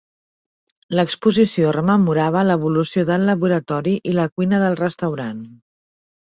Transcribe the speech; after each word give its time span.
L'exposició 0.99 1.73
rememorava 1.77 2.43
l'evolució 2.47 3.05
del 3.11 3.27
laboratori 3.33 3.95
i 4.13 4.15
la 4.21 4.27
cuina 4.33 4.63
del 4.65 4.81
restaurant. 4.83 5.47